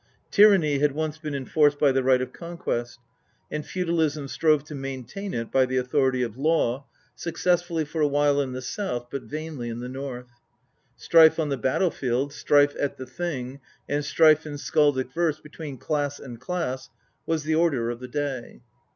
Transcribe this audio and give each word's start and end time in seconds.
Tyranny 0.31 0.79
had 0.79 0.93
once 0.93 1.19
been 1.19 1.35
enforced 1.35 1.77
by 1.77 1.91
the 1.91 2.01
right 2.01 2.23
of 2.23 2.33
conquest, 2.33 2.97
and 3.51 3.63
feudalism 3.63 4.27
strove 4.27 4.63
to 4.63 4.73
maintain 4.73 5.31
it 5.35 5.51
by 5.51 5.63
the 5.67 5.77
authority 5.77 6.23
of 6.23 6.37
law, 6.39 6.87
successfully 7.15 7.85
for 7.85 8.01
a 8.01 8.07
while 8.07 8.41
in 8.41 8.53
the 8.53 8.63
South, 8.63 9.09
but 9.11 9.21
vainly 9.25 9.69
in 9.69 9.77
the 9.79 9.87
North. 9.87 10.31
Strife 10.95 11.37
on 11.39 11.49
the 11.49 11.55
battlefield, 11.57 12.33
strife 12.33 12.75
at 12.79 12.97
the 12.97 13.05
Thing, 13.05 13.59
and 13.87 14.03
strife 14.03 14.47
in 14.47 14.53
skaldic 14.55 15.13
verse 15.13 15.39
between 15.39 15.77
class 15.77 16.17
and 16.19 16.41
class 16.41 16.89
was 17.27 17.43
the 17.43 17.53
order 17.53 17.91
of 17.91 17.99
the 17.99 18.07
day. 18.07 18.61